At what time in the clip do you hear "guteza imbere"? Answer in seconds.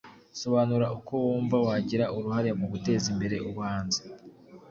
2.73-3.35